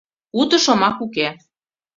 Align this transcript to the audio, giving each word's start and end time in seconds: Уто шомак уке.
Уто 0.39 0.57
шомак 0.63 0.97
уке. 1.05 1.27